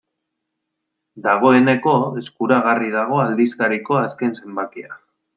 Dagoeneko 1.25 1.93
eskuragarri 2.21 2.87
dago 2.95 3.19
aldizkariko 3.25 3.99
azken 4.05 4.33
zenbakia. 4.41 4.91